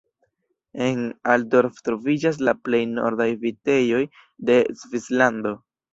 [0.85, 1.01] En
[1.33, 4.03] Altdorf troviĝas la plej nordaj vitejoj
[4.51, 5.55] de Svislando.